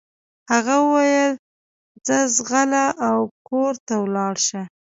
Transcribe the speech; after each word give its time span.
هغه 0.51 0.75
وويل 0.87 1.31
ځه 2.05 2.17
ځغله 2.35 2.85
او 3.07 3.17
کور 3.47 3.73
ته 3.87 3.93
ولاړه 4.03 4.41
شه. 4.47 4.61